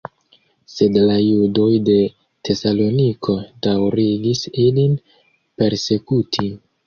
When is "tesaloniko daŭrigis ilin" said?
2.49-4.97